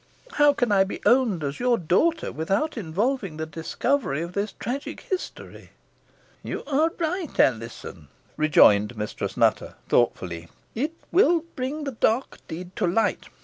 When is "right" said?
6.97-7.39